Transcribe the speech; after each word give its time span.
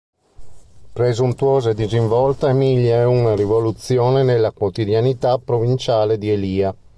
Presuntuosa 0.93 1.69
e 1.69 1.73
disinvolta, 1.75 2.49
Emilia 2.49 3.01
è 3.01 3.05
una 3.05 3.35
rivoluzione 3.35 4.23
nella 4.23 4.49
quotidianità 4.49 5.37
provinciale 5.37 6.17
di 6.17 6.31
Elia. 6.31 6.75